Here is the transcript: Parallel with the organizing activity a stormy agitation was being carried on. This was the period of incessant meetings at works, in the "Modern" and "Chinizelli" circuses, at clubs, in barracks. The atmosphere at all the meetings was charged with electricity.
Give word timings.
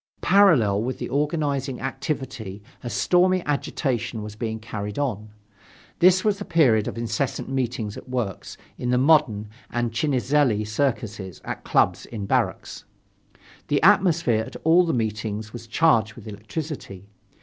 Parallel 0.21 0.81
with 0.81 0.97
the 0.97 1.09
organizing 1.09 1.79
activity 1.79 2.63
a 2.83 2.89
stormy 2.89 3.43
agitation 3.45 4.23
was 4.23 4.35
being 4.35 4.57
carried 4.57 4.97
on. 4.97 5.29
This 5.99 6.23
was 6.25 6.39
the 6.39 6.43
period 6.43 6.87
of 6.87 6.97
incessant 6.97 7.49
meetings 7.49 7.95
at 7.95 8.09
works, 8.09 8.57
in 8.79 8.89
the 8.89 8.97
"Modern" 8.97 9.47
and 9.69 9.91
"Chinizelli" 9.91 10.65
circuses, 10.65 11.39
at 11.45 11.63
clubs, 11.63 12.07
in 12.07 12.25
barracks. 12.25 12.83
The 13.67 13.83
atmosphere 13.83 14.43
at 14.43 14.55
all 14.63 14.87
the 14.87 14.91
meetings 14.91 15.53
was 15.53 15.67
charged 15.67 16.15
with 16.15 16.27
electricity. 16.27 17.05